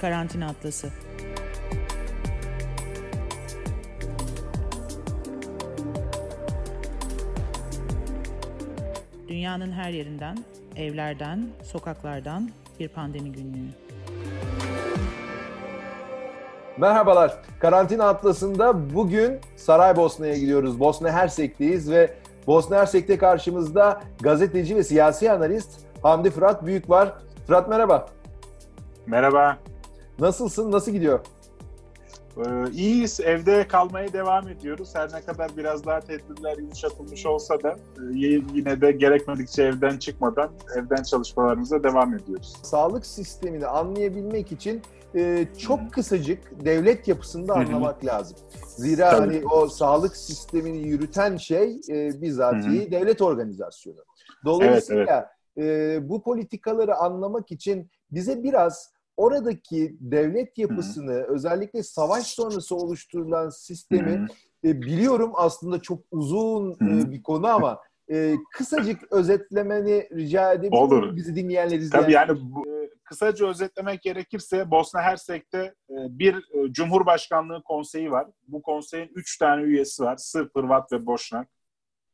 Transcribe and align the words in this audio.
Karantina 0.00 0.46
Atlası. 0.46 0.88
Dünyanın 9.28 9.72
her 9.72 9.90
yerinden, 9.90 10.38
evlerden, 10.76 11.48
sokaklardan 11.62 12.50
bir 12.80 12.88
pandemi 12.88 13.32
günlüğü. 13.32 13.68
Merhabalar. 16.76 17.36
Karantina 17.60 18.08
Atlası'nda 18.08 18.94
bugün 18.94 19.40
Saraybosna'ya 19.56 20.36
gidiyoruz. 20.36 20.80
Bosna 20.80 21.12
Hersek'teyiz 21.12 21.90
ve 21.90 22.14
Bosna 22.46 22.76
Hersek'te 22.76 23.18
karşımızda 23.18 24.00
gazeteci 24.20 24.76
ve 24.76 24.84
siyasi 24.84 25.32
analist 25.32 25.70
Hamdi 26.02 26.30
Fırat 26.30 26.66
Büyük 26.66 26.90
var. 26.90 27.14
Fırat 27.46 27.68
merhaba. 27.68 28.06
Merhaba. 29.06 29.58
Nasılsın? 30.18 30.72
Nasıl 30.72 30.92
gidiyor? 30.92 31.20
Ee, 32.36 32.70
iyiyiz. 32.72 33.20
Evde 33.20 33.68
kalmaya 33.68 34.12
devam 34.12 34.48
ediyoruz. 34.48 34.94
Her 34.94 35.12
ne 35.12 35.20
kadar 35.20 35.56
biraz 35.56 35.86
daha 35.86 36.00
tedbirler 36.00 36.58
yumuşatılmış 36.58 37.26
olsa 37.26 37.62
da 37.62 37.70
e, 37.70 38.04
yine 38.54 38.80
de 38.80 38.92
gerekmedikçe 38.92 39.62
evden 39.62 39.98
çıkmadan 39.98 40.50
evden 40.76 41.02
çalışmalarımıza 41.02 41.82
devam 41.82 42.14
ediyoruz. 42.14 42.56
Sağlık 42.62 43.06
sistemini 43.06 43.66
anlayabilmek 43.66 44.52
için 44.52 44.82
e, 45.14 45.46
çok 45.58 45.92
kısacık 45.92 46.64
devlet 46.64 47.08
yapısını 47.08 47.48
da 47.48 47.54
anlamak 47.54 48.04
lazım. 48.04 48.36
Zira 48.66 49.10
Tabii. 49.10 49.20
hani 49.20 49.46
o 49.46 49.68
sağlık 49.68 50.16
sistemini 50.16 50.88
yürüten 50.88 51.36
şey 51.36 51.80
e, 51.88 52.22
bizatihi 52.22 52.90
devlet 52.90 53.22
organizasyonu. 53.22 54.00
Dolayısıyla 54.44 55.30
e, 55.58 55.98
bu 56.08 56.22
politikaları 56.22 56.96
anlamak 56.96 57.52
için 57.52 57.90
bize 58.10 58.42
biraz 58.42 58.95
oradaki 59.16 59.96
devlet 60.00 60.58
yapısını 60.58 61.12
özellikle 61.12 61.82
savaş 61.82 62.26
sonrası 62.26 62.76
oluşturulan 62.76 63.48
sistemi 63.48 64.12
Hı 64.12 64.22
hı. 64.22 64.68
e, 64.68 64.82
biliyorum 64.82 65.32
aslında 65.34 65.82
çok 65.82 66.02
uzun 66.10 66.76
Hı 66.78 66.84
hı. 66.84 67.00
e, 67.00 67.12
bir 67.12 67.22
konu 67.22 67.46
ama 67.46 67.80
e, 68.10 68.34
kısacık 68.52 69.12
özetlemeni 69.12 70.08
rica 70.12 70.52
edebilir? 70.52 70.80
Olur. 70.80 71.16
Bizi 71.16 71.36
dinleyenler 71.36 71.78
izleyenler. 71.78 72.02
Tabii 72.02 72.12
yani 72.12 72.40
bu, 72.42 72.68
e, 72.68 72.90
kısaca 73.04 73.46
özetlemek 73.46 74.02
gerekirse 74.02 74.70
Bosna 74.70 75.02
Hersek'te 75.02 75.58
e, 75.90 75.94
bir 75.94 76.34
e, 76.34 76.72
Cumhurbaşkanlığı 76.72 77.62
konseyi 77.62 78.10
var. 78.10 78.26
Bu 78.48 78.62
konseyin 78.62 79.10
üç 79.14 79.38
tane 79.38 79.62
üyesi 79.62 80.02
var. 80.02 80.16
Sırp, 80.16 80.56
Hırvat 80.56 80.92
ve 80.92 81.06
Boşnak. 81.06 81.48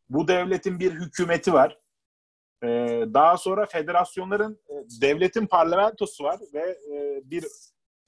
Bu 0.09 0.29
devletin 0.29 0.81
bir 0.81 0.93
hükümeti 0.93 1.53
var. 1.53 1.79
E, 2.63 2.69
Daha 3.15 3.37
sonra 3.37 3.67
federasyonların, 3.67 4.61
e, 4.69 4.75
devletin 5.01 5.47
parlamentosu 5.47 6.25
var 6.25 6.41
ve 6.55 6.61
e, 6.61 7.21
bir 7.25 7.45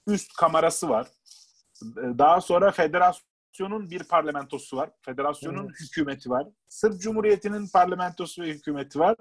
üst 0.06 0.32
kamerası 0.36 0.88
var. 0.88 1.06
E, 1.82 2.18
Daha 2.18 2.40
sonra 2.40 2.70
federasyonun 2.70 3.90
bir 3.90 4.04
parlamentosu 4.04 4.76
var. 4.76 4.90
Federasyonun 5.04 5.64
Evet. 5.66 5.80
hükümeti 5.80 6.30
var. 6.30 6.46
Sırp 6.68 7.00
Cumhuriyeti'nin 7.00 7.68
parlamentosu 7.72 8.42
ve 8.42 8.46
hükümeti 8.46 8.98
var. 8.98 9.16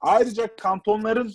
Ayrıca 0.00 0.56
kantonların 0.56 1.34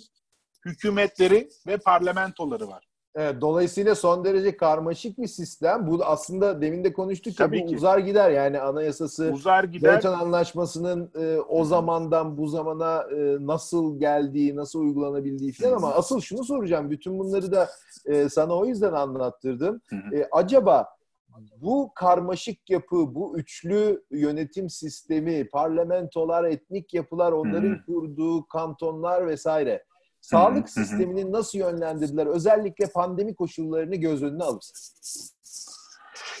hükümetleri 0.66 1.48
ve 1.66 1.76
parlamentoları 1.76 2.68
var. 2.68 2.89
Evet, 3.14 3.40
dolayısıyla 3.40 3.94
son 3.94 4.24
derece 4.24 4.56
karmaşık 4.56 5.18
bir 5.18 5.26
sistem. 5.26 5.86
Bu 5.86 6.04
aslında 6.04 6.60
demin 6.60 6.84
de 6.84 6.92
konuştuk 6.92 7.40
ya 7.40 7.46
Tabii 7.46 7.62
bu 7.62 7.66
ki. 7.66 7.76
uzar 7.76 7.98
gider 7.98 8.30
yani 8.30 8.60
anayasası 8.60 9.30
Uzar 9.34 9.64
gider. 9.64 9.92
Dayton 9.92 10.12
Anlaşması'nın 10.18 11.10
e, 11.20 11.38
o 11.40 11.64
zamandan 11.64 12.36
bu 12.38 12.48
zamana 12.48 13.02
e, 13.16 13.36
nasıl 13.46 13.98
geldiği, 13.98 14.56
nasıl 14.56 14.80
uygulanabildiği 14.80 15.52
falan 15.52 15.76
ama 15.76 15.94
asıl 15.94 16.20
şunu 16.20 16.44
soracağım. 16.44 16.90
Bütün 16.90 17.18
bunları 17.18 17.52
da 17.52 17.68
e, 18.06 18.28
sana 18.28 18.54
o 18.56 18.66
yüzden 18.66 18.92
anlattırdım. 18.92 19.80
E, 20.12 20.28
acaba 20.32 20.86
bu 21.56 21.90
karmaşık 21.94 22.70
yapı, 22.70 23.14
bu 23.14 23.38
üçlü 23.38 24.04
yönetim 24.10 24.70
sistemi, 24.70 25.48
parlamentolar, 25.48 26.44
etnik 26.44 26.94
yapılar, 26.94 27.32
onların 27.32 27.82
kurduğu 27.86 28.46
kantonlar 28.46 29.26
vesaire 29.26 29.84
sağlık 30.20 30.76
Hı 30.76 30.80
hı. 30.80 30.84
sistemini 30.84 31.32
nasıl 31.32 31.58
yönlendirdiler? 31.58 32.26
Özellikle 32.26 32.86
pandemi 32.86 33.34
koşullarını 33.34 33.96
göz 33.96 34.22
önüne 34.22 34.44
alırsan. 34.44 34.76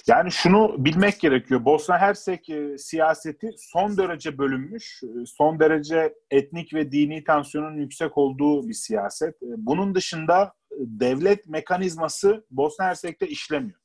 Yani 0.06 0.30
şunu 0.30 0.84
bilmek 0.84 1.20
gerekiyor. 1.20 1.64
Bosna 1.64 1.98
Hersek 1.98 2.50
e, 2.50 2.78
siyaseti 2.78 3.50
son 3.58 3.96
derece 3.96 4.38
bölünmüş, 4.38 5.02
e, 5.02 5.26
son 5.26 5.60
derece 5.60 6.14
etnik 6.30 6.74
ve 6.74 6.92
dini 6.92 7.24
tansiyonun 7.24 7.76
yüksek 7.76 8.18
olduğu 8.18 8.68
bir 8.68 8.74
siyaset. 8.74 9.34
E, 9.42 9.46
Bunun 9.56 9.94
dışında 9.94 10.52
devlet 10.78 11.48
mekanizması 11.48 12.46
Bosna 12.50 12.84
Hersek'te 12.84 13.28
işlemiyor. 13.28 13.80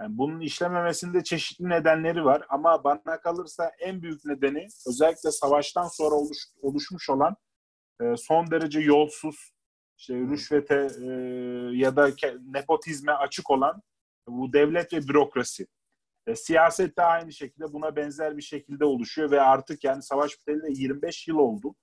Yani 0.00 0.18
bunun 0.18 0.40
işlememesinde 0.40 1.24
çeşitli 1.24 1.68
nedenleri 1.68 2.24
var 2.24 2.42
ama 2.48 2.84
bana 2.84 3.20
kalırsa 3.20 3.72
en 3.80 4.02
büyük 4.02 4.24
nedeni 4.24 4.66
özellikle 4.88 5.30
savaştan 5.30 5.88
sonra 5.88 6.14
oluş, 6.14 6.38
oluşmuş 6.62 7.10
olan 7.10 7.36
e, 8.02 8.16
son 8.16 8.50
derece 8.50 8.80
yolsuz, 8.80 9.52
işte 9.98 10.14
rüşvete 10.14 10.88
e, 11.02 11.06
ya 11.76 11.96
da 11.96 12.10
nepotizme 12.44 13.12
açık 13.12 13.50
olan 13.50 13.82
bu 14.28 14.52
devlet 14.52 14.92
ve 14.92 15.08
bürokrasi. 15.08 15.66
E, 16.26 16.34
siyaset 16.34 16.98
de 16.98 17.02
aynı 17.02 17.32
şekilde 17.32 17.72
buna 17.72 17.96
benzer 17.96 18.36
bir 18.36 18.42
şekilde 18.42 18.84
oluşuyor 18.84 19.30
ve 19.30 19.40
artık 19.40 19.84
yani 19.84 20.02
savaş 20.02 20.38
biteli 20.40 20.62
de 20.62 20.80
25 20.82 21.28
yıl 21.28 21.36
oldu. 21.36 21.74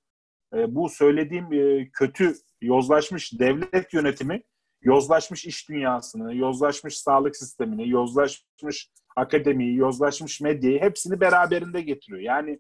E, 0.54 0.76
bu 0.76 0.90
söylediğim 0.90 1.54
e, 1.54 1.90
kötü 1.94 2.36
yozlaşmış 2.62 3.40
devlet 3.40 3.94
yönetimi 3.94 4.44
yozlaşmış 4.82 5.46
iş 5.46 5.70
dünyasını, 5.70 6.36
yozlaşmış 6.36 6.98
sağlık 6.98 7.36
sistemini, 7.36 7.90
yozlaşmış 7.90 8.92
akademiyi, 9.16 9.76
yozlaşmış 9.76 10.42
medyayı 10.42 10.82
hepsini 10.82 11.22
beraberinde 11.22 11.82
getiriyor. 11.82 12.22
Yani 12.22 12.60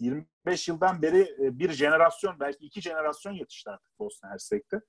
25 0.00 0.68
yıldan 0.68 1.02
beri 1.02 1.20
e, 1.20 1.58
bir 1.58 1.70
jenerasyon, 1.70 2.40
belki 2.40 2.66
iki 2.66 2.80
jenerasyon 2.80 3.32
yetişti 3.32 3.70
artık 3.70 3.98
Bosna 3.98 4.30
Hersek'te. 4.30 4.80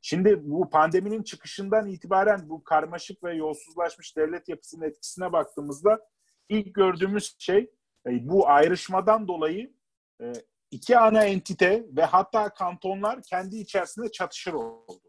Şimdi 0.00 0.40
bu 0.42 0.70
pandeminin 0.70 1.22
çıkışından 1.22 1.86
itibaren 1.86 2.48
bu 2.48 2.64
karmaşık 2.64 3.24
ve 3.24 3.34
yolsuzlaşmış 3.34 4.16
devlet 4.16 4.48
yapısının 4.48 4.86
etkisine 4.86 5.32
baktığımızda 5.32 6.00
ilk 6.48 6.74
gördüğümüz 6.74 7.36
şey 7.38 7.70
e, 8.06 8.28
bu 8.28 8.48
ayrışmadan 8.48 9.28
dolayı 9.28 9.74
e, 10.20 10.32
iki 10.70 10.98
ana 10.98 11.24
entite 11.24 11.86
ve 11.96 12.04
hatta 12.04 12.48
kantonlar 12.48 13.22
kendi 13.22 13.56
içerisinde 13.56 14.10
çatışır 14.12 14.52
oldu. 14.52 15.00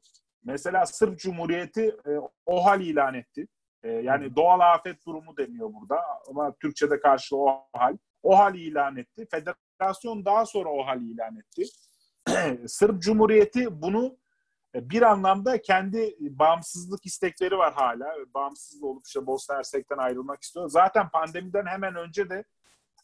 Mesela 0.43 0.85
Sırp 0.85 1.19
Cumhuriyeti 1.19 1.95
OHAL 2.45 2.81
ilan 2.81 3.13
etti. 3.13 3.47
Yani 3.83 4.35
doğal 4.35 4.59
afet 4.59 5.05
durumu 5.05 5.37
deniyor 5.37 5.73
burada 5.73 6.01
ama 6.29 6.55
Türkçe'de 6.61 6.99
karşılığı 6.99 7.39
OHAL. 7.39 7.97
OHAL 8.23 8.55
ilan 8.55 8.97
etti. 8.97 9.27
Federasyon 9.31 10.25
daha 10.25 10.45
sonra 10.45 10.69
OHAL 10.69 11.01
ilan 11.01 11.37
etti. 11.37 11.65
Sırp 12.67 13.01
Cumhuriyeti 13.01 13.81
bunu 13.81 14.17
e, 14.75 14.89
bir 14.89 15.01
anlamda 15.01 15.61
kendi 15.61 16.15
bağımsızlık 16.19 17.05
istekleri 17.05 17.57
var 17.57 17.73
hala. 17.73 18.15
Bağımsız 18.33 18.83
olup 18.83 19.05
işte 19.07 19.25
Bosna 19.25 19.55
Hersek'ten 19.55 19.97
ayrılmak 19.97 20.41
istiyor. 20.41 20.69
Zaten 20.69 21.09
pandemiden 21.09 21.65
hemen 21.65 21.95
önce 21.95 22.29
de 22.29 22.43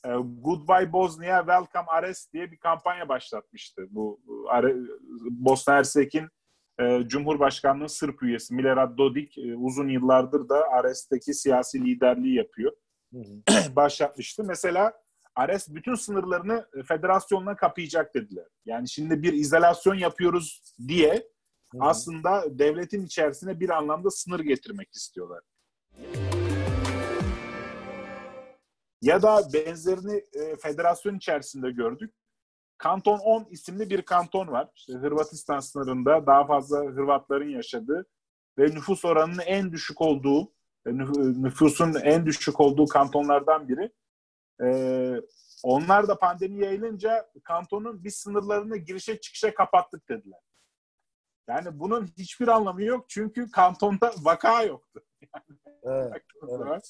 e, 0.06 0.10
Goodbye 0.42 0.94
Bosnia, 0.94 1.40
Welcome 1.40 1.88
Ares 1.88 2.34
diye 2.34 2.52
bir 2.52 2.58
kampanya 2.58 3.10
başlatmıştı. 3.10 3.88
Bu 3.90 4.22
Bosna 5.30 5.74
Hersek'in 5.74 6.28
e, 6.80 7.08
Cumhurbaşkanlığı 7.08 7.90
Sırp 7.90 8.24
üyesi 8.24 8.56
Milorad 8.56 8.98
Dodik 8.98 9.38
uzun 9.58 9.88
yıllardır 9.88 10.50
da 10.50 10.68
Ares'teki 10.72 11.34
siyasi 11.34 11.86
liderliği 11.86 12.36
yapıyor. 12.36 12.72
başlatmıştı. 13.76 14.44
Mesela 14.44 14.94
Ares 15.38 15.70
bütün 15.70 15.96
sınırlarını 15.96 16.68
e, 16.78 16.84
federasyonla 16.84 17.56
kapayacak 17.56 18.16
dediler. 18.16 18.46
Yani 18.66 18.90
şimdi 18.90 19.24
bir 19.24 19.34
izolasyon 19.34 19.96
yapıyoruz 19.96 20.76
diye 20.88 21.28
aslında 21.80 22.60
devletin 22.60 23.06
içerisine 23.06 23.60
bir 23.60 23.70
anlamda 23.70 24.10
sınır 24.12 24.40
getirmek 24.40 24.94
istiyorlar. 24.94 25.44
Ya 29.02 29.22
da 29.22 29.42
benzerini 29.54 30.24
e, 30.34 30.56
federasyon 30.56 31.16
içerisinde 31.16 31.72
gördük. 31.72 32.14
Kanton 32.78 33.20
10 33.20 33.48
isimli 33.50 33.90
bir 33.90 34.02
kanton 34.02 34.48
var. 34.48 34.70
İşte 34.76 34.94
Hırvatistan 34.94 35.60
sınırında 35.60 36.28
daha 36.28 36.48
fazla 36.48 36.78
Hırvatların 36.80 37.50
yaşadığı 37.50 38.06
ve 38.58 38.66
nüfus 38.66 39.06
oranının 39.06 39.44
en 39.46 39.72
düşük 39.72 40.02
olduğu, 40.02 40.52
e, 40.86 40.90
nüf- 40.90 41.44
nüfusun 41.44 41.94
en 41.94 42.26
düşük 42.26 42.60
olduğu 42.60 42.86
kantonlardan 42.86 43.68
biri. 43.68 43.92
Ee, 44.64 45.16
onlar 45.64 46.08
da 46.08 46.20
pandemi 46.20 46.66
yayılınca 46.66 47.30
kantonun 47.44 48.04
biz 48.04 48.16
sınırlarını 48.16 48.78
girişe 48.78 49.20
çıkışa 49.20 49.54
kapattık 49.54 50.10
dediler. 50.10 50.40
Yani 51.50 51.80
bunun 51.80 52.08
hiçbir 52.18 52.48
anlamı 52.48 52.84
yok 52.84 53.06
çünkü 53.10 53.52
kantonda 53.52 54.12
vaka 54.18 54.64
yoktu. 54.64 55.04
Evet, 55.84 56.12
baktığınız 56.12 56.52
evet. 56.52 56.60
zaman. 56.60 56.82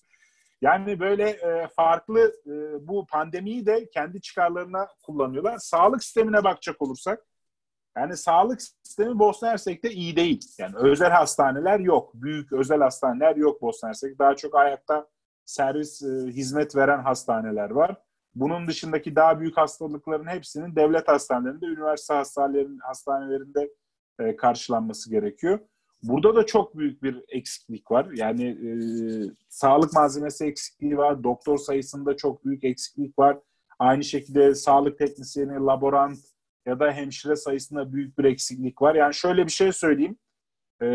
Yani 0.62 1.00
böyle 1.00 1.30
e, 1.30 1.68
farklı 1.68 2.20
e, 2.46 2.88
bu 2.88 3.06
pandemiyi 3.06 3.66
de 3.66 3.90
kendi 3.90 4.22
çıkarlarına 4.22 4.88
kullanıyorlar. 5.04 5.58
Sağlık 5.58 6.04
sistemine 6.04 6.44
bakacak 6.44 6.82
olursak 6.82 7.26
Yani 7.98 8.18
sağlık 8.18 8.62
sistemi 8.62 9.20
Bosna 9.20 9.50
Hersek'te 9.50 9.92
iyi 9.92 10.16
değil. 10.16 10.42
Yani 10.58 10.76
özel 10.78 11.12
hastaneler 11.12 11.80
yok. 11.80 12.14
Büyük 12.14 12.54
özel 12.54 12.80
hastaneler 12.80 13.36
yok 13.36 13.62
Bosna 13.62 13.90
Hersek. 13.90 14.20
Daha 14.20 14.36
çok 14.36 14.56
ayakta 14.56 15.08
servis 15.48 16.04
e, 16.04 16.08
hizmet 16.28 16.76
veren 16.76 17.00
hastaneler 17.00 17.70
var. 17.70 17.98
Bunun 18.36 18.68
dışındaki 18.68 19.16
daha 19.16 19.40
büyük 19.40 19.58
hastalıkların 19.58 20.28
hepsinin 20.28 20.76
devlet 20.76 21.08
hastanelerinde, 21.08 21.66
üniversite 21.66 22.14
hastanelerinde, 22.14 22.84
hastanelerinde 22.84 23.70
e, 24.20 24.36
karşılanması 24.36 25.10
gerekiyor. 25.10 25.60
Burada 26.04 26.36
da 26.36 26.46
çok 26.46 26.78
büyük 26.78 27.04
bir 27.04 27.24
eksiklik 27.28 27.92
var. 27.92 28.08
Yani 28.16 28.44
e, 28.46 28.72
sağlık 29.50 29.94
malzemesi 29.94 30.46
eksikliği 30.46 30.98
var, 30.98 31.24
doktor 31.24 31.58
sayısında 31.58 32.18
çok 32.18 32.46
büyük 32.46 32.64
eksiklik 32.64 33.20
var. 33.20 33.40
Aynı 33.80 34.04
şekilde 34.04 34.56
sağlık 34.56 34.98
teknisyeni, 34.98 35.54
laborant 35.54 36.18
ya 36.66 36.80
da 36.80 36.92
hemşire 36.92 37.36
sayısında 37.36 37.94
büyük 37.94 38.18
bir 38.18 38.24
eksiklik 38.24 38.82
var. 38.82 38.96
Yani 38.96 39.14
şöyle 39.14 39.46
bir 39.46 39.52
şey 39.52 39.72
söyleyeyim. 39.72 40.18
E, 40.82 40.88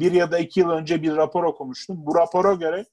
bir 0.00 0.12
ya 0.12 0.32
da 0.32 0.38
iki 0.38 0.60
yıl 0.60 0.70
önce 0.70 1.02
bir 1.02 1.16
rapor 1.16 1.44
okumuştum. 1.44 2.06
Bu 2.06 2.14
rapora 2.14 2.54
göre 2.54 2.84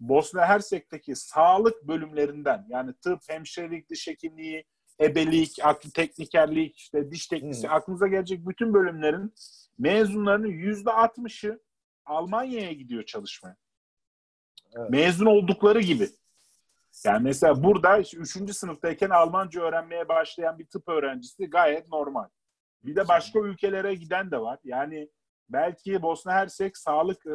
Bosna 0.00 0.46
Hersek'teki 0.46 1.16
sağlık 1.16 1.88
bölümlerinden 1.88 2.66
yani 2.68 2.94
tıp, 2.94 3.20
hemşirelik, 3.28 3.90
diş 3.90 4.06
hekimliği, 4.06 4.64
ebelik, 5.00 5.58
aklı 5.62 5.90
teknikerlik, 5.90 6.76
işte 6.76 7.10
diş 7.10 7.26
teknisi, 7.26 7.62
hmm. 7.68 7.74
aklınıza 7.74 8.08
gelecek 8.08 8.48
bütün 8.48 8.74
bölümlerin 8.74 9.34
mezunlarının 9.78 10.48
yüzde 10.48 10.92
altmışı 10.92 11.60
Almanya'ya 12.04 12.72
gidiyor 12.72 13.04
çalışmaya. 13.04 13.56
Evet. 14.72 14.90
Mezun 14.90 15.26
oldukları 15.26 15.80
gibi. 15.80 16.08
Yani 17.04 17.22
mesela 17.22 17.62
burada 17.62 17.98
işte 17.98 18.16
üçüncü 18.16 18.54
sınıftayken 18.54 19.10
Almanca 19.10 19.60
öğrenmeye 19.62 20.08
başlayan 20.08 20.58
bir 20.58 20.66
tıp 20.66 20.88
öğrencisi 20.88 21.46
gayet 21.50 21.88
normal. 21.88 22.28
Bir 22.84 22.96
de 22.96 23.08
başka 23.08 23.38
ülkelere 23.38 23.94
giden 23.94 24.30
de 24.30 24.40
var. 24.40 24.58
Yani 24.64 25.10
belki 25.52 26.02
Bosna 26.02 26.32
Hersek 26.32 26.76
sağlık 26.76 27.26
e, 27.26 27.30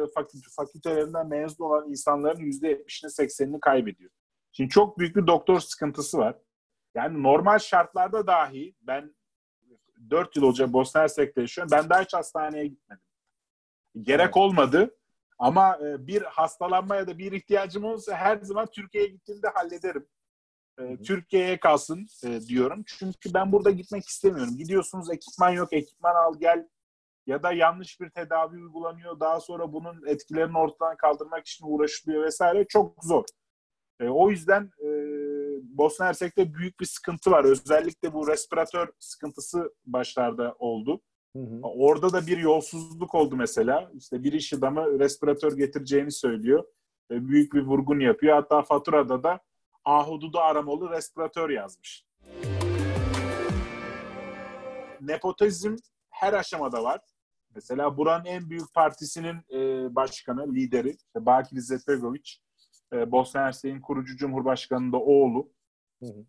fakültelerinden 0.56 1.28
mezun 1.28 1.64
olan 1.64 1.88
insanların 1.88 2.40
yüzde 2.40 2.72
70'ini 2.72 3.22
80'ini 3.22 3.60
kaybediyor. 3.60 4.10
Şimdi 4.52 4.70
çok 4.70 4.98
büyük 4.98 5.16
bir 5.16 5.26
doktor 5.26 5.60
sıkıntısı 5.60 6.18
var. 6.18 6.38
Yani 6.94 7.22
normal 7.22 7.58
şartlarda 7.58 8.26
dahi 8.26 8.74
ben 8.82 9.14
4 10.10 10.36
yıl 10.36 10.42
olacak 10.42 10.72
Bosna 10.72 11.00
Hersek'te 11.00 11.40
yaşıyorum. 11.40 11.70
Ben 11.72 11.90
daha 11.90 12.02
hiç 12.02 12.14
hastaneye 12.14 12.66
gitmedim. 12.66 13.02
Gerek 14.02 14.36
olmadı. 14.36 14.96
Ama 15.38 15.78
e, 15.82 16.06
bir 16.06 16.22
hastalanma 16.22 16.96
ya 16.96 17.06
da 17.06 17.18
bir 17.18 17.32
ihtiyacım 17.32 17.84
olursa 17.84 18.16
her 18.16 18.38
zaman 18.40 18.66
Türkiye'ye 18.66 19.10
gittiğimde 19.10 19.48
hallederim. 19.48 20.06
E, 20.78 20.96
Türkiye'ye 20.96 21.60
kalsın 21.60 22.06
diyorum. 22.48 22.84
Çünkü 22.86 23.34
ben 23.34 23.52
burada 23.52 23.70
gitmek 23.70 24.06
istemiyorum. 24.06 24.56
Gidiyorsunuz 24.56 25.10
ekipman 25.10 25.50
yok, 25.50 25.72
ekipman 25.72 26.14
al 26.14 26.34
gel 26.40 26.68
ya 27.26 27.42
da 27.42 27.52
yanlış 27.52 28.00
bir 28.00 28.10
tedavi 28.10 28.56
uygulanıyor. 28.56 29.20
Daha 29.20 29.40
sonra 29.40 29.72
bunun 29.72 30.06
etkilerini 30.06 30.58
ortadan 30.58 30.96
kaldırmak 30.96 31.46
için 31.46 31.66
uğraşılıyor 31.68 32.24
vesaire. 32.24 32.64
Çok 32.68 33.04
zor. 33.04 33.24
E, 34.00 34.08
o 34.08 34.30
yüzden 34.30 34.70
e, 34.80 34.88
Bosna 35.62 36.06
Hersek'te 36.06 36.54
büyük 36.54 36.80
bir 36.80 36.86
sıkıntı 36.86 37.30
var. 37.30 37.44
Özellikle 37.44 38.12
bu 38.12 38.28
respiratör 38.28 38.88
sıkıntısı 38.98 39.74
başlarda 39.86 40.54
oldu. 40.58 41.00
Hı 41.36 41.42
hı. 41.42 41.60
Orada 41.62 42.12
da 42.12 42.26
bir 42.26 42.38
yolsuzluk 42.38 43.14
oldu 43.14 43.36
mesela. 43.36 43.90
İşte 43.94 44.22
bir 44.22 44.32
iş 44.32 44.52
adamı 44.52 44.98
respiratör 44.98 45.56
getireceğini 45.56 46.12
söylüyor. 46.12 46.64
E, 47.10 47.28
büyük 47.28 47.54
bir 47.54 47.62
vurgun 47.62 48.00
yapıyor. 48.00 48.34
Hatta 48.34 48.62
faturada 48.62 49.22
da 49.22 49.40
ahududu 49.84 50.38
aramalı 50.38 50.90
respiratör 50.90 51.50
yazmış. 51.50 52.06
Nepotizm 55.00 55.76
her 56.10 56.32
aşamada 56.32 56.84
var. 56.84 57.00
Mesela 57.56 57.96
buranın 57.96 58.24
en 58.24 58.50
büyük 58.50 58.74
partisinin 58.74 59.36
e, 59.52 59.94
başkanı, 59.94 60.54
lideri 60.54 60.90
işte 60.90 61.26
Bakir 61.26 61.56
İzzetbegoviç, 61.56 62.42
e, 62.92 63.12
Bosna 63.12 63.40
Hersek'in 63.40 63.80
kurucu 63.80 64.16
cumhurbaşkanının 64.16 64.92
da 64.92 64.96
oğlu. 64.96 65.52
Hı 66.02 66.06
hı. 66.06 66.26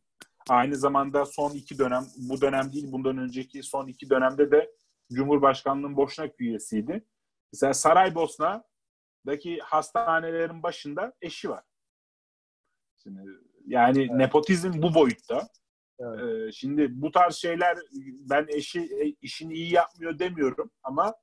Aynı 0.49 0.75
zamanda 0.75 1.25
son 1.25 1.51
iki 1.51 1.77
dönem, 1.77 2.03
bu 2.17 2.41
dönem 2.41 2.73
değil 2.73 2.91
bundan 2.91 3.17
önceki 3.17 3.63
son 3.63 3.87
iki 3.87 4.09
dönemde 4.09 4.51
de 4.51 4.71
Cumhurbaşkanlığının 5.13 5.97
Boşnak 5.97 6.41
üyesiydi. 6.41 7.05
Mesela 7.53 7.73
Saraybosna'daki 7.73 9.59
hastanelerin 9.63 10.63
başında 10.63 11.13
eşi 11.21 11.49
var. 11.49 11.63
Şimdi, 13.03 13.21
yani 13.65 13.99
evet. 13.99 14.11
nepotizm 14.11 14.81
bu 14.81 14.93
boyutta. 14.93 15.47
Evet. 15.99 16.47
Ee, 16.47 16.51
şimdi 16.51 17.01
bu 17.01 17.11
tarz 17.11 17.35
şeyler 17.35 17.77
ben 18.29 18.45
eşi 18.49 18.79
e, 18.79 19.15
işini 19.21 19.53
iyi 19.53 19.73
yapmıyor 19.73 20.19
demiyorum 20.19 20.71
ama 20.83 21.15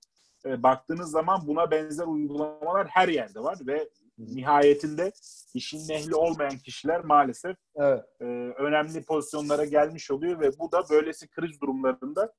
e, 0.47 0.63
baktığınız 0.63 1.11
zaman 1.11 1.47
buna 1.47 1.71
benzer 1.71 2.07
uygulamalar 2.07 2.89
her 2.89 3.09
yerde 3.09 3.41
var 3.41 3.59
ve 3.67 3.89
nihayetinde 4.19 5.13
işin 5.55 5.89
ehli 5.93 6.15
olmayan 6.15 6.59
kişiler 6.59 7.05
maalesef 7.05 7.57
evet. 7.77 8.05
e, 8.21 8.25
önemli 8.59 9.05
pozisyonlara 9.05 9.65
gelmiş 9.65 10.11
oluyor 10.11 10.41
ve 10.41 10.59
bu 10.59 10.73
da 10.73 10.85
böylesi 10.91 11.29
kriz 11.29 11.61
durumlarında 11.61 12.33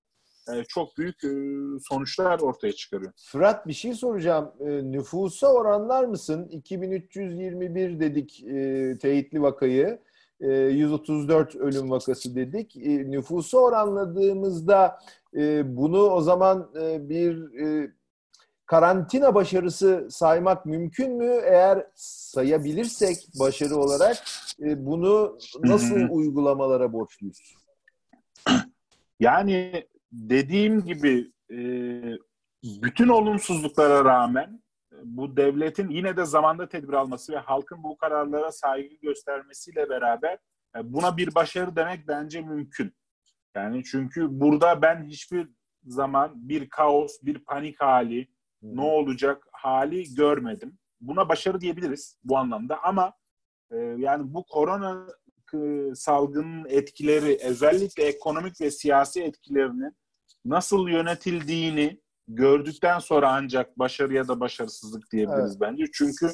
e, 0.53 0.63
çok 0.63 0.97
büyük 0.97 1.23
e, 1.23 1.29
sonuçlar 1.81 2.39
ortaya 2.39 2.73
çıkarıyor. 2.73 3.11
Fırat 3.17 3.67
bir 3.67 3.73
şey 3.73 3.93
soracağım. 3.93 4.51
E, 4.59 4.91
nüfusa 4.91 5.53
oranlar 5.53 6.03
mısın? 6.03 6.47
2321 6.51 7.99
dedik 7.99 8.43
e, 8.43 8.97
teyitli 9.01 9.41
vakayı. 9.41 9.99
134 10.39 11.55
ölüm 11.55 11.91
vakası 11.91 12.35
dedik. 12.35 12.77
E, 12.77 13.11
nüfusu 13.11 13.57
oranladığımızda 13.57 14.99
e, 15.35 15.77
bunu 15.77 16.01
o 16.01 16.21
zaman 16.21 16.71
e, 16.81 17.09
bir 17.09 17.59
e, 17.59 17.91
karantina 18.65 19.35
başarısı 19.35 20.07
saymak 20.11 20.65
mümkün 20.65 21.17
mü? 21.17 21.41
Eğer 21.45 21.87
sayabilirsek 21.95 23.17
başarı 23.39 23.75
olarak 23.75 24.17
e, 24.59 24.85
bunu 24.85 25.37
nasıl 25.63 26.09
uygulamalara 26.09 26.93
borçluyuz? 26.93 27.55
Yani 29.19 29.87
dediğim 30.11 30.85
gibi 30.85 31.31
e, 31.51 31.57
bütün 32.63 33.07
olumsuzluklara 33.07 34.05
rağmen 34.05 34.64
bu 35.05 35.37
devletin 35.37 35.89
yine 35.89 36.17
de 36.17 36.25
zamanda 36.25 36.69
tedbir 36.69 36.93
alması 36.93 37.33
ve 37.33 37.37
halkın 37.37 37.83
bu 37.83 37.97
kararlara 37.97 38.51
saygı 38.51 38.95
göstermesiyle 38.95 39.89
beraber 39.89 40.37
e, 40.77 40.93
buna 40.93 41.17
bir 41.17 41.35
başarı 41.35 41.75
demek 41.75 42.07
bence 42.07 42.41
mümkün. 42.41 42.93
Yani 43.55 43.83
çünkü 43.83 44.27
burada 44.29 44.81
ben 44.81 45.03
hiçbir 45.03 45.49
zaman 45.83 46.31
bir 46.35 46.69
kaos, 46.69 47.17
bir 47.23 47.39
panik 47.39 47.81
hali, 47.81 48.27
ne 48.61 48.81
olacak 48.81 49.47
hali 49.51 50.15
görmedim. 50.15 50.77
Buna 51.01 51.29
başarı 51.29 51.61
diyebiliriz 51.61 52.17
bu 52.23 52.37
anlamda 52.37 52.83
ama 52.83 53.13
e, 53.71 53.77
yani 53.77 54.33
bu 54.33 54.45
korona 54.45 55.07
salgının 55.95 56.65
etkileri 56.69 57.39
özellikle 57.43 58.03
ekonomik 58.03 58.61
ve 58.61 58.71
siyasi 58.71 59.23
etkilerinin 59.23 59.95
nasıl 60.45 60.87
yönetildiğini 60.87 62.01
gördükten 62.27 62.99
sonra 62.99 63.31
ancak 63.33 63.79
başarı 63.79 64.13
ya 64.13 64.27
da 64.27 64.39
başarısızlık 64.39 65.11
diyebiliriz 65.11 65.51
evet. 65.51 65.61
bence. 65.61 65.83
Çünkü 65.93 66.29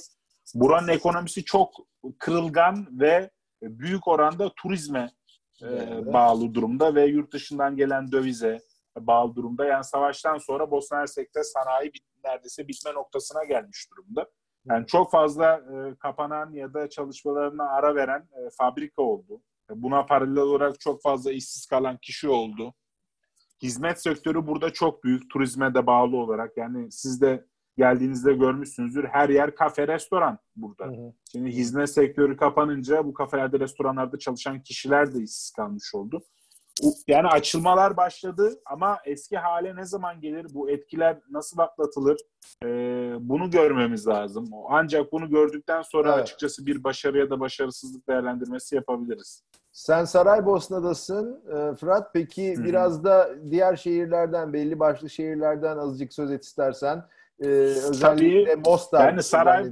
buranın 0.56 0.88
ekonomisi 0.88 1.44
çok 1.44 1.74
kırılgan 2.20 2.88
ve 2.92 3.30
büyük 3.62 4.08
oranda 4.08 4.52
turizme 4.56 5.12
e, 5.62 5.66
evet. 5.66 6.14
bağlı 6.14 6.54
durumda 6.54 6.96
ve 6.96 7.06
yurt 7.06 7.34
dışından 7.34 7.76
gelen 7.76 8.12
dövize 8.12 8.60
bağlı 9.00 9.36
durumda. 9.36 9.66
Yani 9.66 9.84
savaştan 9.84 10.38
sonra 10.38 10.72
Bosna 10.72 10.98
Hersek'te 10.98 11.44
sanayi 11.44 11.94
bit, 11.94 12.04
neredeyse 12.24 12.68
bitme 12.68 12.94
noktasına 12.94 13.44
gelmiş 13.44 13.88
durumda. 13.92 14.30
Yani 14.66 14.88
çok 14.88 15.12
fazla 15.12 15.56
e, 15.56 15.96
kapanan 15.96 16.54
ya 16.54 16.74
da 16.74 16.90
çalışmalarına 16.90 17.70
ara 17.70 17.96
veren 17.96 18.20
e, 18.22 18.50
fabrika 18.58 19.02
oldu. 19.02 19.42
Buna 19.70 20.06
paralel 20.06 20.38
olarak 20.38 20.80
çok 20.80 21.02
fazla 21.02 21.32
işsiz 21.32 21.66
kalan 21.66 21.98
kişi 21.98 22.30
oldu 22.30 22.74
hizmet 23.62 24.02
sektörü 24.02 24.48
burada 24.48 24.74
çok 24.74 25.04
büyük 25.04 25.30
turizme 25.30 25.74
de 25.74 25.88
bağlı 25.88 26.18
olarak 26.18 26.58
yani 26.58 26.92
siz 26.92 27.22
de 27.22 27.46
geldiğinizde 27.78 28.34
görmüşsünüzdür. 28.34 29.04
Her 29.04 29.30
yer 29.30 29.56
kafe, 29.56 29.88
restoran 29.88 30.38
burada. 30.56 30.86
Hı 30.86 30.90
hı. 30.90 31.14
Şimdi 31.32 31.50
hizmet 31.50 31.90
sektörü 31.90 32.38
kapanınca 32.38 33.06
bu 33.06 33.14
kafelerde, 33.14 33.60
restoranlarda 33.60 34.20
çalışan 34.20 34.64
kişiler 34.64 35.14
de 35.14 35.24
işsiz 35.24 35.52
kalmış 35.52 35.96
oldu. 35.96 36.22
Yani 37.08 37.28
açılmalar 37.28 37.98
başladı 37.98 38.62
ama 38.66 39.00
eski 39.06 39.38
hale 39.38 39.76
ne 39.76 39.86
zaman 39.86 40.22
gelir? 40.22 40.48
Bu 40.54 40.70
etkiler 40.70 41.20
nasıl 41.30 41.60
atlatılır? 41.60 42.18
Ee, 42.66 43.14
bunu 43.20 43.52
görmemiz 43.52 44.08
lazım. 44.08 44.50
Ancak 44.70 45.12
bunu 45.12 45.30
gördükten 45.30 45.82
sonra 45.82 46.14
evet. 46.14 46.24
açıkçası 46.24 46.66
bir 46.66 46.84
başarı 46.84 47.18
ya 47.18 47.30
da 47.30 47.40
başarısızlık 47.40 48.08
değerlendirmesi 48.08 48.76
yapabiliriz. 48.76 49.44
Sen 49.72 50.06
Saraybosna'dasın 50.06 51.44
e, 51.48 51.76
Fırat. 51.76 52.14
Peki 52.14 52.56
Hı-hı. 52.56 52.64
biraz 52.64 53.04
da 53.04 53.30
diğer 53.50 53.76
şehirlerden, 53.76 54.54
belli 54.54 54.80
başlı 54.80 55.10
şehirlerden 55.10 55.78
azıcık 55.78 56.14
söz 56.14 56.32
et 56.32 56.44
istersen. 56.44 57.04
Ee, 57.40 57.48
özellikle 57.48 58.46
Tabii, 58.46 58.70
Mostar. 58.70 59.10
Yani 59.10 59.24
Saray... 59.24 59.72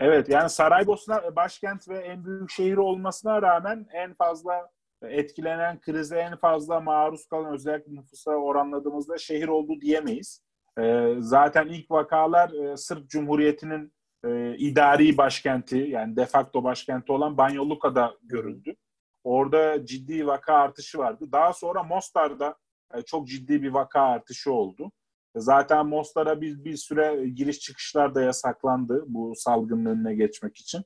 Evet 0.00 0.28
yani 0.28 0.50
Saraybosna 0.50 1.36
başkent 1.36 1.88
ve 1.88 1.98
en 1.98 2.24
büyük 2.24 2.50
şehir 2.50 2.76
olmasına 2.76 3.42
rağmen 3.42 3.86
en 3.92 4.14
fazla 4.14 4.70
etkilenen 5.02 5.80
krize 5.80 6.18
en 6.18 6.36
fazla 6.36 6.80
maruz 6.80 7.26
kalan 7.26 7.54
özellikle 7.54 7.94
nüfusa 7.94 8.30
oranladığımızda 8.30 9.18
şehir 9.18 9.48
oldu 9.48 9.80
diyemeyiz. 9.80 10.42
E, 10.78 11.14
zaten 11.18 11.68
ilk 11.68 11.90
vakalar 11.90 12.50
e, 12.50 12.76
Sırp 12.76 13.08
Cumhuriyeti'nin 13.08 13.92
e, 14.24 14.56
idari 14.56 15.16
başkenti 15.16 15.76
yani 15.76 16.16
de 16.16 16.26
facto 16.26 16.64
başkenti 16.64 17.12
olan 17.12 17.36
Banyoluka'da 17.36 18.14
görüldü. 18.22 18.76
Orada 19.24 19.86
ciddi 19.86 20.26
vaka 20.26 20.54
artışı 20.54 20.98
vardı. 20.98 21.28
Daha 21.32 21.52
sonra 21.52 21.82
Mostar'da 21.82 22.56
e, 22.94 23.02
çok 23.02 23.28
ciddi 23.28 23.62
bir 23.62 23.70
vaka 23.70 24.00
artışı 24.00 24.52
oldu. 24.52 24.92
Zaten 25.36 25.86
Mostar'a 25.86 26.40
bir, 26.40 26.64
bir 26.64 26.76
süre 26.76 27.28
giriş 27.28 27.60
çıkışlar 27.60 28.14
da 28.14 28.22
yasaklandı 28.22 29.04
bu 29.06 29.32
salgının 29.36 29.84
önüne 29.84 30.14
geçmek 30.14 30.56
için. 30.56 30.82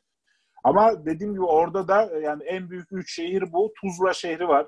Ama 0.64 1.06
dediğim 1.06 1.32
gibi 1.32 1.44
orada 1.44 1.88
da 1.88 2.18
e, 2.18 2.20
yani 2.20 2.42
en 2.44 2.70
büyük 2.70 2.92
üç 2.92 3.14
şehir 3.14 3.52
bu. 3.52 3.72
Tuzla 3.80 4.12
şehri 4.12 4.48
var 4.48 4.66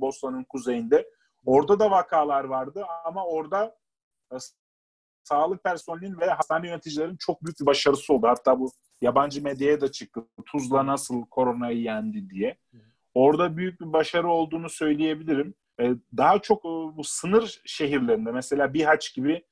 Bosna'nın 0.00 0.44
kuzeyinde. 0.44 1.08
Orada 1.46 1.78
da 1.78 1.90
vakalar 1.90 2.44
vardı 2.44 2.84
ama 3.04 3.26
orada 3.26 3.76
e, 4.32 4.36
sağlık 5.24 5.64
personelinin 5.64 6.20
ve 6.20 6.26
hastane 6.26 6.68
yöneticilerin 6.68 7.16
çok 7.16 7.44
büyük 7.44 7.60
bir 7.60 7.66
başarısı 7.66 8.12
oldu. 8.12 8.26
Hatta 8.26 8.60
bu 8.60 8.70
yabancı 9.00 9.42
medyaya 9.42 9.80
da 9.80 9.92
çıktı. 9.92 10.20
Tuzla 10.46 10.86
nasıl 10.86 11.24
koronayı 11.24 11.80
yendi 11.80 12.30
diye. 12.30 12.56
Orada 13.14 13.56
büyük 13.56 13.80
bir 13.80 13.92
başarı 13.92 14.28
olduğunu 14.28 14.70
söyleyebilirim. 14.70 15.54
E, 15.80 15.90
daha 16.16 16.38
çok 16.38 16.64
bu 16.64 17.04
sınır 17.04 17.62
şehirlerinde 17.66 18.32
mesela 18.32 18.74
Bihaç 18.74 19.14
gibi 19.14 19.44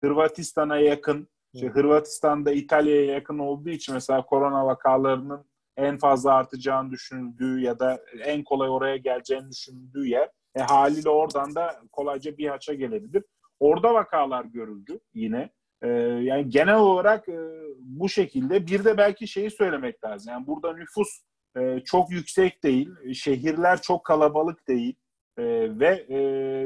Hırvatistan'a 0.00 0.78
yakın 0.78 1.28
işte 1.54 1.68
Hırvatistan'da 1.68 2.52
İtalya'ya 2.52 3.04
yakın 3.04 3.38
olduğu 3.38 3.70
için 3.70 3.94
mesela 3.94 4.26
korona 4.26 4.66
vakalarının 4.66 5.44
en 5.76 5.98
fazla 5.98 6.34
artacağını 6.34 6.90
düşünüldüğü 6.90 7.60
ya 7.60 7.78
da 7.78 8.04
en 8.24 8.44
kolay 8.44 8.68
oraya 8.68 8.96
geleceğini 8.96 9.50
düşünüldüğü 9.50 10.06
yer. 10.06 10.30
E, 10.54 10.60
haliyle 10.60 11.10
oradan 11.10 11.54
da 11.54 11.80
kolayca 11.92 12.38
bir 12.38 12.48
haça 12.48 12.74
gelebilir. 12.74 13.24
Orada 13.62 13.94
vakalar 13.94 14.44
görüldü 14.44 15.00
yine. 15.14 15.50
E, 15.82 15.88
yani 15.88 16.48
genel 16.48 16.78
olarak 16.78 17.28
e, 17.28 17.38
bu 17.78 18.08
şekilde 18.08 18.66
bir 18.66 18.84
de 18.84 18.98
belki 18.98 19.28
şeyi 19.28 19.50
söylemek 19.50 20.04
lazım. 20.04 20.32
Yani 20.32 20.46
burada 20.46 20.72
nüfus 20.72 21.08
e, 21.56 21.80
çok 21.84 22.10
yüksek 22.10 22.64
değil, 22.64 22.90
şehirler 23.14 23.82
çok 23.82 24.04
kalabalık 24.04 24.68
değil 24.68 24.94
e, 25.38 25.44
ve 25.78 26.06
e, 26.08 26.18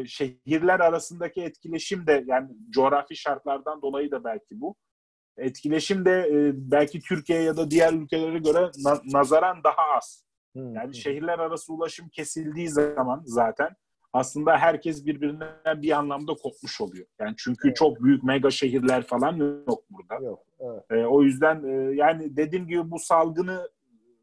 şehirler 0.06 0.80
arasındaki 0.80 1.42
etkileşim 1.42 2.06
de 2.06 2.24
yani 2.26 2.48
coğrafi 2.70 3.16
şartlardan 3.16 3.82
dolayı 3.82 4.10
da 4.10 4.24
belki 4.24 4.60
bu. 4.60 4.76
Etkileşim 5.36 6.04
de 6.04 6.28
e, 6.32 6.52
belki 6.54 7.00
Türkiye 7.00 7.42
ya 7.42 7.56
da 7.56 7.70
diğer 7.70 7.92
ülkelere 7.92 8.38
göre 8.38 8.70
na- 8.84 9.18
nazaran 9.18 9.64
daha 9.64 9.96
az. 9.96 10.24
Yani 10.54 10.94
şehirler 10.94 11.38
arası 11.38 11.72
ulaşım 11.72 12.08
kesildiği 12.08 12.68
zaman 12.68 13.22
zaten 13.24 13.76
aslında 14.16 14.56
herkes 14.58 15.06
birbirinden 15.06 15.82
bir 15.82 15.90
anlamda 15.90 16.34
kopmuş 16.34 16.80
oluyor. 16.80 17.06
Yani 17.20 17.34
çünkü 17.38 17.68
evet. 17.68 17.76
çok 17.76 18.02
büyük 18.02 18.24
mega 18.24 18.50
şehirler 18.50 19.06
falan 19.06 19.36
yok 19.68 19.82
burada. 19.90 20.24
Yok. 20.24 20.42
Evet. 20.60 20.84
E, 20.90 21.06
o 21.06 21.22
yüzden 21.22 21.64
e, 21.64 21.94
yani 21.94 22.36
dediğim 22.36 22.66
gibi 22.66 22.90
bu 22.90 22.98
salgını 22.98 23.68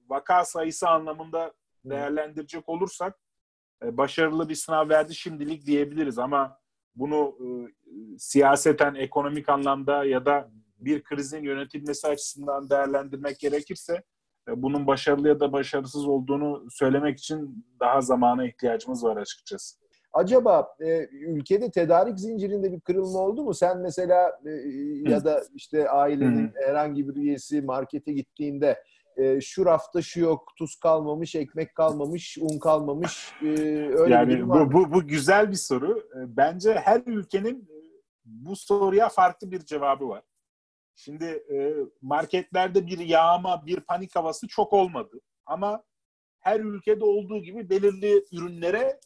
vaka 0.09 0.45
sayısı 0.45 0.89
anlamında 0.89 1.53
değerlendirecek 1.85 2.69
olursak 2.69 3.19
e, 3.83 3.97
başarılı 3.97 4.49
bir 4.49 4.55
sınav 4.55 4.89
verdi 4.89 5.15
şimdilik 5.15 5.65
diyebiliriz 5.65 6.19
ama 6.19 6.57
bunu 6.95 7.37
e, 7.39 7.47
siyaseten, 8.17 8.95
ekonomik 8.95 9.49
anlamda 9.49 10.05
ya 10.05 10.25
da 10.25 10.51
bir 10.77 11.03
krizin 11.03 11.43
yönetilmesi 11.43 12.07
açısından 12.07 12.69
değerlendirmek 12.69 13.39
gerekirse 13.39 14.03
e, 14.47 14.61
bunun 14.61 14.87
başarılı 14.87 15.27
ya 15.27 15.39
da 15.39 15.53
başarısız 15.53 16.05
olduğunu 16.07 16.67
söylemek 16.71 17.19
için 17.19 17.65
daha 17.79 18.01
zamana 18.01 18.47
ihtiyacımız 18.47 19.03
var 19.03 19.17
açıkçası. 19.17 19.82
Acaba 20.13 20.75
e, 20.81 21.07
ülkede 21.11 21.71
tedarik 21.71 22.19
zincirinde 22.19 22.71
bir 22.71 22.79
kırılma 22.79 23.19
oldu 23.19 23.43
mu? 23.43 23.53
Sen 23.53 23.77
mesela 23.77 24.39
e, 24.45 24.51
ya 25.09 25.25
da 25.25 25.43
işte 25.55 25.89
ailenin 25.89 26.51
herhangi 26.55 27.07
bir 27.07 27.15
üyesi 27.15 27.61
markete 27.61 28.13
gittiğinde 28.13 28.83
e, 29.17 29.41
şu 29.41 29.65
rafta 29.65 30.01
şu 30.01 30.19
yok, 30.19 30.53
tuz 30.57 30.75
kalmamış, 30.75 31.35
ekmek 31.35 31.75
kalmamış, 31.75 32.37
un 32.41 32.59
kalmamış. 32.59 33.33
E, 33.41 33.47
öyle 33.97 34.13
yani 34.13 34.29
bir 34.29 34.49
bu, 34.49 34.71
bu, 34.71 34.93
bu 34.93 35.07
güzel 35.07 35.51
bir 35.51 35.55
soru. 35.55 35.99
E, 35.99 36.37
bence 36.37 36.73
her 36.73 37.01
ülkenin 37.05 37.61
e, 37.61 37.77
bu 38.25 38.55
soruya 38.55 39.09
farklı 39.09 39.51
bir 39.51 39.59
cevabı 39.59 40.09
var. 40.09 40.23
Şimdi 40.95 41.25
e, 41.25 41.73
marketlerde 42.01 42.87
bir 42.87 42.99
yağma, 42.99 43.65
bir 43.65 43.79
panik 43.79 44.15
havası 44.15 44.47
çok 44.47 44.73
olmadı. 44.73 45.21
Ama 45.45 45.83
her 46.39 46.59
ülkede 46.59 47.05
olduğu 47.05 47.41
gibi 47.41 47.69
belirli 47.69 48.23
ürünlere 48.31 48.99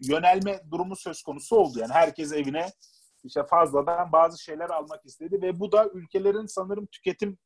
yönelme 0.00 0.60
durumu 0.70 0.96
söz 0.96 1.22
konusu 1.22 1.56
oldu. 1.56 1.78
Yani 1.78 1.92
herkes 1.92 2.32
evine 2.32 2.66
işte 3.24 3.44
fazladan 3.44 4.12
bazı 4.12 4.42
şeyler 4.42 4.70
almak 4.70 5.04
istedi 5.06 5.42
ve 5.42 5.60
bu 5.60 5.72
da 5.72 5.88
ülkelerin 5.94 6.46
sanırım 6.46 6.86
tüketim 6.86 7.38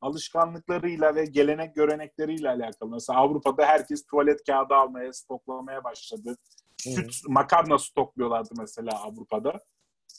alışkanlıklarıyla 0.00 1.14
ve 1.14 1.24
gelenek 1.24 1.74
görenekleriyle 1.74 2.48
alakalı. 2.48 2.90
Mesela 2.90 3.18
Avrupa'da 3.18 3.66
herkes 3.66 4.06
tuvalet 4.06 4.44
kağıdı 4.46 4.74
almaya, 4.74 5.12
stoklamaya 5.12 5.84
başladı. 5.84 6.36
Süt, 6.76 7.14
makarna 7.28 7.78
stokluyorlardı 7.78 8.50
mesela 8.58 9.02
Avrupa'da. 9.02 9.60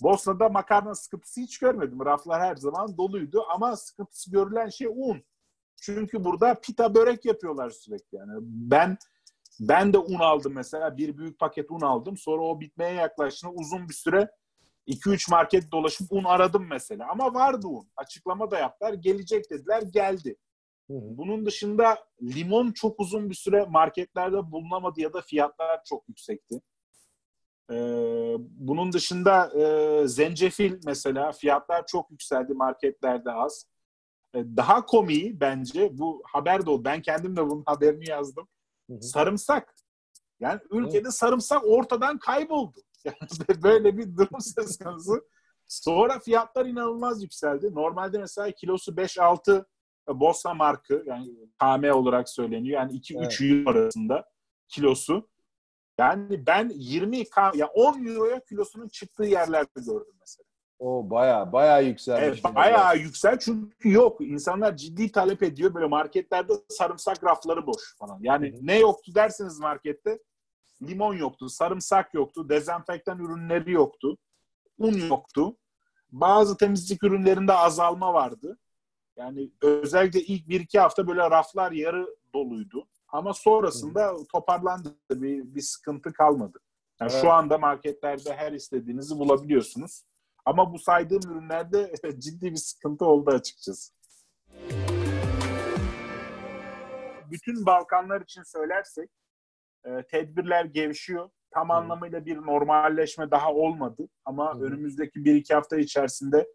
Bosna'da 0.01 0.49
makarna 0.49 0.95
sıkıntısı 0.95 1.41
hiç 1.41 1.59
görmedim. 1.59 2.05
Raflar 2.05 2.41
her 2.41 2.55
zaman 2.55 2.97
doluydu 2.97 3.45
ama 3.49 3.75
sıkıntısı 3.75 4.31
görülen 4.31 4.69
şey 4.69 4.87
un. 4.87 5.23
Çünkü 5.81 6.23
burada 6.23 6.53
pita 6.53 6.95
börek 6.95 7.25
yapıyorlar 7.25 7.69
sürekli 7.69 8.17
yani. 8.17 8.31
Ben 8.41 8.97
ben 9.59 9.93
de 9.93 9.97
un 9.97 10.19
aldım 10.19 10.53
mesela. 10.53 10.97
Bir 10.97 11.17
büyük 11.17 11.39
paket 11.39 11.71
un 11.71 11.81
aldım. 11.81 12.17
Sonra 12.17 12.41
o 12.41 12.59
bitmeye 12.59 12.93
yaklaştığında 12.93 13.53
uzun 13.53 13.89
bir 13.89 13.93
süre 13.93 14.31
2-3 14.87 15.31
market 15.31 15.71
dolaşıp 15.71 16.11
un 16.11 16.23
aradım 16.23 16.67
mesela. 16.69 17.07
Ama 17.09 17.33
vardı 17.33 17.67
un. 17.67 17.89
Açıklama 17.95 18.51
da 18.51 18.59
yaptılar. 18.59 18.93
Gelecek 18.93 19.51
dediler. 19.51 19.81
Geldi. 19.81 20.35
Bunun 20.89 21.45
dışında 21.45 21.97
limon 22.21 22.71
çok 22.71 22.99
uzun 22.99 23.29
bir 23.29 23.35
süre 23.35 23.65
marketlerde 23.65 24.51
bulunamadı 24.51 25.01
ya 25.01 25.13
da 25.13 25.21
fiyatlar 25.21 25.83
çok 25.85 26.09
yüksekti. 26.09 26.61
Ee, 27.71 27.75
bunun 28.39 28.93
dışında 28.93 29.51
e, 29.59 30.07
zencefil 30.07 30.79
mesela 30.85 31.31
fiyatlar 31.31 31.85
çok 31.85 32.11
yükseldi 32.11 32.53
marketlerde 32.53 33.31
az. 33.31 33.67
Ee, 34.35 34.43
daha 34.57 34.85
komiği 34.85 35.39
bence 35.39 35.97
bu 35.97 36.21
haber 36.25 36.65
de 36.65 36.69
oldu. 36.69 36.85
Ben 36.85 37.01
kendim 37.01 37.35
de 37.37 37.49
bunun 37.49 37.63
haberini 37.65 38.09
yazdım. 38.09 38.47
Hı 38.89 38.93
hı. 38.93 39.01
Sarımsak. 39.01 39.75
Yani 40.39 40.59
ülkede 40.71 41.07
hı. 41.07 41.11
sarımsak 41.11 41.63
ortadan 41.65 42.19
kayboldu. 42.19 42.79
Yani 43.05 43.63
böyle 43.63 43.97
bir 43.97 44.17
durum 44.17 44.41
söz 44.41 44.77
konusu. 44.77 45.27
Sonra 45.67 46.19
fiyatlar 46.19 46.65
inanılmaz 46.65 47.23
yükseldi. 47.23 47.75
Normalde 47.75 48.17
mesela 48.17 48.51
kilosu 48.51 48.91
5-6 48.91 49.65
Bosna 50.07 50.53
markı 50.53 51.03
yani 51.05 51.35
KM 51.59 51.91
olarak 51.91 52.29
söyleniyor. 52.29 52.81
Yani 52.81 52.91
2-3 52.99 53.19
evet. 53.19 53.41
euro 53.41 53.69
arasında 53.69 54.25
kilosu. 54.67 55.29
Yani 55.97 56.45
ben 56.47 56.71
20 56.75 57.29
k 57.29 57.51
ya 57.55 57.67
10 57.67 58.05
euroya 58.05 58.39
kilosunun 58.39 58.87
çıktığı 58.87 59.23
yerlerde 59.23 59.81
gördüm 59.85 60.15
mesela. 60.19 60.54
O 60.79 61.09
baya 61.09 61.53
baya 61.53 61.79
yükselmiş. 61.79 62.41
Evet, 62.43 62.55
baya 62.55 62.93
yüksel 62.93 63.39
çünkü 63.39 63.91
yok. 63.91 64.21
İnsanlar 64.21 64.77
ciddi 64.77 65.11
talep 65.11 65.43
ediyor. 65.43 65.73
Böyle 65.73 65.87
marketlerde 65.87 66.53
sarımsak 66.69 67.23
rafları 67.23 67.67
boş 67.67 67.97
falan. 67.97 68.19
Yani 68.21 68.53
Hı-hı. 68.53 68.59
ne 68.61 68.79
yoktu 68.79 69.15
dersiniz 69.15 69.59
markette? 69.59 70.19
Limon 70.81 71.13
yoktu, 71.13 71.49
sarımsak 71.49 72.13
yoktu, 72.13 72.49
dezenfektan 72.49 73.19
ürünleri 73.19 73.71
yoktu, 73.71 74.17
un 74.77 74.93
yoktu. 74.93 75.57
Bazı 76.11 76.57
temizlik 76.57 77.03
ürünlerinde 77.03 77.53
azalma 77.53 78.13
vardı. 78.13 78.57
Yani 79.17 79.51
özellikle 79.61 80.21
ilk 80.21 80.49
bir 80.49 80.59
iki 80.59 80.79
hafta 80.79 81.07
böyle 81.07 81.21
raflar 81.21 81.71
yarı 81.71 82.15
doluydu. 82.33 82.87
Ama 83.07 83.33
sonrasında 83.33 84.13
toparlandı. 84.31 84.95
Bir, 85.11 85.55
bir 85.55 85.61
sıkıntı 85.61 86.13
kalmadı. 86.13 86.59
Yani 87.01 87.11
evet. 87.11 87.21
Şu 87.21 87.31
anda 87.31 87.57
marketlerde 87.57 88.35
her 88.35 88.51
istediğinizi 88.51 89.19
bulabiliyorsunuz. 89.19 90.03
Ama 90.45 90.73
bu 90.73 90.79
saydığım 90.79 91.31
ürünlerde 91.31 91.93
ciddi 92.19 92.51
bir 92.51 92.55
sıkıntı 92.55 93.05
oldu 93.05 93.29
açıkçası. 93.29 93.93
Bütün 97.31 97.65
Balkanlar 97.65 98.21
için 98.21 98.43
söylersek 98.43 99.09
e, 99.85 100.03
tedbirler 100.11 100.65
gevşiyor. 100.65 101.29
Tam 101.51 101.71
anlamıyla 101.71 102.25
bir 102.25 102.37
normalleşme 102.37 103.31
daha 103.31 103.53
olmadı. 103.53 104.07
Ama 104.25 104.53
hmm. 104.53 104.61
önümüzdeki 104.61 105.25
bir 105.25 105.35
iki 105.35 105.53
hafta 105.53 105.77
içerisinde 105.77 106.47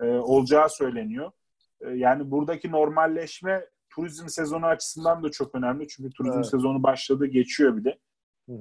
e, 0.00 0.04
olacağı 0.04 0.70
söyleniyor. 0.70 1.32
E, 1.80 1.90
yani 1.90 2.30
buradaki 2.30 2.72
normalleşme 2.72 3.66
turizm 3.90 4.28
sezonu 4.28 4.66
açısından 4.66 5.22
da 5.22 5.30
çok 5.30 5.54
önemli. 5.54 5.88
Çünkü 5.88 6.10
turizm 6.10 6.34
evet. 6.34 6.50
sezonu 6.50 6.82
başladı, 6.82 7.26
geçiyor 7.26 7.76
bir 7.76 7.84
de. 7.84 7.98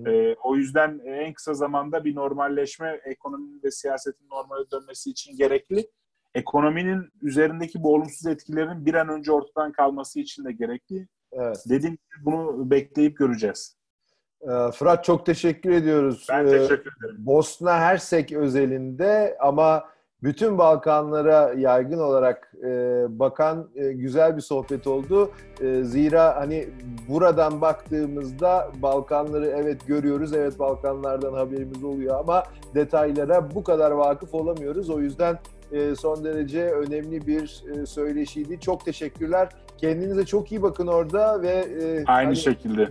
Ee, 0.08 0.36
o 0.44 0.56
yüzden 0.56 1.00
en 1.06 1.34
kısa 1.34 1.54
zamanda 1.54 2.06
bir 2.06 2.16
normalleşme, 2.16 3.00
ekonominin 3.06 3.62
ve 3.64 3.72
siyasetin 3.72 4.30
normale 4.30 4.72
dönmesi 4.72 5.10
için 5.10 5.38
gerekli. 5.38 5.88
Ekonominin 6.36 7.10
üzerindeki 7.22 7.84
bu 7.84 7.94
olumsuz 7.94 8.28
etkilerin 8.28 8.86
bir 8.86 8.94
an 8.94 9.10
önce 9.10 9.32
ortadan 9.32 9.72
kalması 9.72 10.20
için 10.20 10.46
de 10.46 10.52
gerekli. 10.52 11.08
Evet. 11.32 11.64
Dediğim 11.70 11.96
gibi 11.96 12.26
bunu 12.26 12.72
bekleyip 12.72 13.18
göreceğiz. 13.18 13.78
Ee, 14.42 14.72
Fırat 14.72 15.04
çok 15.04 15.26
teşekkür 15.26 15.72
ediyoruz. 15.72 16.28
Ben 16.30 16.46
Ee, 16.46 16.50
teşekkür 16.50 16.92
ederim. 17.00 17.16
Bosna 17.18 17.80
Hersek 17.80 18.32
özelinde 18.32 19.38
ama 19.40 19.90
bütün 20.24 20.58
Balkanlara 20.58 21.54
yaygın 21.58 22.00
olarak 22.00 22.54
e, 22.64 22.70
bakan 23.20 23.70
e, 23.76 23.92
güzel 23.92 24.36
bir 24.36 24.42
sohbet 24.42 24.88
oldu. 24.88 25.32
E, 25.62 25.84
zira 25.84 26.36
hani 26.36 26.70
buradan 27.10 27.62
baktığımızda 27.62 28.68
Balkanları 28.82 29.48
evet 29.48 29.88
görüyoruz, 29.88 30.34
evet 30.34 30.60
Balkanlardan 30.60 31.34
haberimiz 31.34 31.84
oluyor 31.84 32.20
ama 32.20 32.44
detaylara 32.76 33.56
bu 33.56 33.64
kadar 33.64 33.92
vakıf 33.92 34.34
olamıyoruz. 34.34 34.90
O 34.90 35.00
yüzden 35.00 35.40
e, 35.72 35.96
son 35.96 36.24
derece 36.24 36.64
önemli 36.72 37.28
bir 37.28 37.64
e, 37.76 37.86
söyleşiydi. 37.86 38.60
Çok 38.60 38.86
teşekkürler. 38.86 39.50
Kendinize 39.78 40.26
çok 40.26 40.52
iyi 40.52 40.62
bakın 40.62 40.88
orada 40.88 41.42
ve 41.42 41.50
e, 41.50 42.04
Aynı 42.06 42.26
hani- 42.26 42.36
şekilde. 42.36 42.90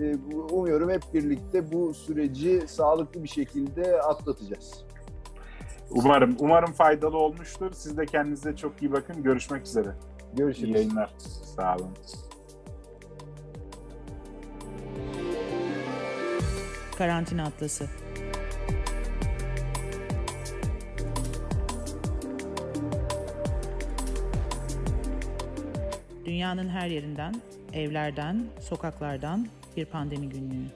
e, 0.00 0.14
umuyorum 0.50 0.90
hep 0.90 1.02
birlikte 1.14 1.72
bu 1.72 1.94
süreci 1.94 2.62
sağlıklı 2.68 3.22
bir 3.22 3.28
şekilde 3.28 4.02
atlatacağız. 4.02 4.85
Umarım 5.96 6.36
umarım 6.38 6.72
faydalı 6.72 7.18
olmuştur. 7.18 7.72
Siz 7.72 7.96
de 7.96 8.06
kendinize 8.06 8.56
çok 8.56 8.82
iyi 8.82 8.92
bakın. 8.92 9.22
Görüşmek 9.22 9.66
üzere. 9.66 9.88
İyi 9.88 10.36
Görüşürüz. 10.36 10.74
yayınlar. 10.74 11.10
Sağ 11.56 11.76
olun. 11.76 11.90
Karantina 16.98 17.44
Atlası 17.46 17.86
Dünyanın 26.24 26.68
her 26.68 26.88
yerinden, 26.88 27.34
evlerden, 27.72 28.44
sokaklardan 28.60 29.46
bir 29.76 29.84
pandemi 29.84 30.28
günlüğü. 30.28 30.66